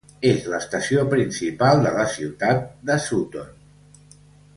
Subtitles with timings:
[0.27, 3.53] És l'estació principal de la ciutat de Sutton.